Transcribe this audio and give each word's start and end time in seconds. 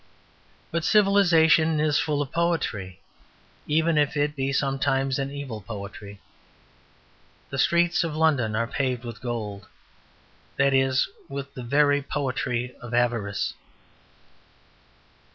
But 0.71 0.83
civilization 0.83 1.79
is 1.79 1.99
full 1.99 2.23
of 2.23 2.31
poetry, 2.31 2.99
even 3.67 3.99
if 3.99 4.17
it 4.17 4.35
be 4.35 4.51
sometimes 4.51 5.19
an 5.19 5.29
evil 5.29 5.61
poetry. 5.61 6.19
The 7.51 7.59
streets 7.59 8.03
of 8.03 8.15
London 8.15 8.55
are 8.55 8.65
paved 8.65 9.05
with 9.05 9.21
gold; 9.21 9.67
that 10.57 10.73
is, 10.73 11.07
with 11.29 11.53
the 11.53 11.61
very 11.61 12.01
poetry 12.01 12.73
of 12.81 12.95
avarice." 12.95 13.53